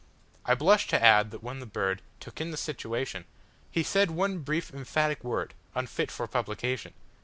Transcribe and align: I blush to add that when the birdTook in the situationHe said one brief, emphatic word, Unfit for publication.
I 0.47 0.55
blush 0.55 0.87
to 0.87 0.99
add 0.99 1.29
that 1.29 1.43
when 1.43 1.59
the 1.59 1.67
birdTook 1.67 2.41
in 2.41 2.49
the 2.49 2.57
situationHe 2.57 3.25
said 3.85 4.09
one 4.09 4.39
brief, 4.39 4.73
emphatic 4.73 5.23
word, 5.23 5.53
Unfit 5.75 6.09
for 6.09 6.25
publication. 6.25 6.93